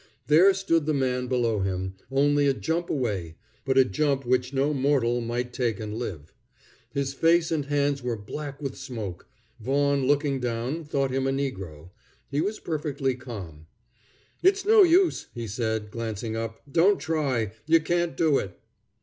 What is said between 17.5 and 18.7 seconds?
You can't do it."